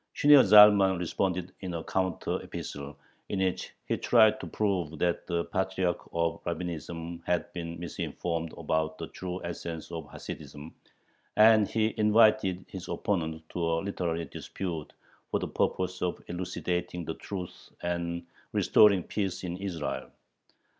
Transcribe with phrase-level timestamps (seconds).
[0.15, 2.97] Shneor Zalman responded in a counter epistle,
[3.29, 8.97] in which he tried to prove that the patriarch of Rabbinism had been misinformed about
[8.97, 10.73] the true essence of Hasidism,
[11.37, 14.91] and he invited his opponent to a literary dispute
[15.29, 20.09] for the purpose of elucidating the truth and "restoring peace in Israel."